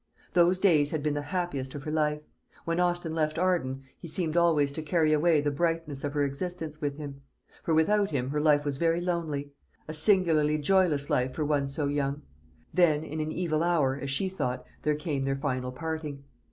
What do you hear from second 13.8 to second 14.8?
as she thought,